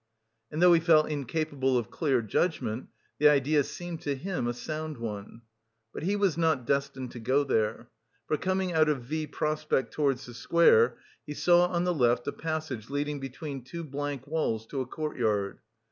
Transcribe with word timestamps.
And 0.51 0.63
though 0.63 0.73
he 0.73 0.79
felt 0.79 1.09
incapable 1.11 1.77
of 1.77 1.91
clear 1.91 2.23
judgment, 2.23 2.87
the 3.19 3.29
idea 3.29 3.63
seemed 3.63 4.01
to 4.01 4.15
him 4.15 4.47
a 4.47 4.51
sound 4.55 4.97
one. 4.97 5.43
But 5.93 6.01
he 6.01 6.15
was 6.15 6.39
not 6.39 6.65
destined 6.65 7.11
to 7.11 7.19
go 7.19 7.43
there. 7.43 7.87
For 8.27 8.35
coming 8.35 8.73
out 8.73 8.89
of 8.89 9.03
V 9.03 9.27
Prospect 9.27 9.93
towards 9.93 10.25
the 10.25 10.33
square, 10.33 10.97
he 11.27 11.35
saw 11.35 11.67
on 11.67 11.83
the 11.83 11.93
left 11.93 12.25
a 12.27 12.31
passage 12.31 12.89
leading 12.89 13.19
between 13.19 13.63
two 13.63 13.83
blank 13.83 14.25
walls 14.25 14.65
to 14.71 14.81
a 14.81 14.87
courtyard. 14.87 15.59